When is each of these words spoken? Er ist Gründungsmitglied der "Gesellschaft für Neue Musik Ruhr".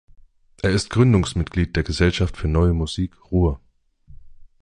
Er 0.63 0.71
ist 0.71 0.89
Gründungsmitglied 0.89 1.75
der 1.75 1.83
"Gesellschaft 1.83 2.35
für 2.35 2.47
Neue 2.47 2.73
Musik 2.73 3.13
Ruhr". 3.31 3.59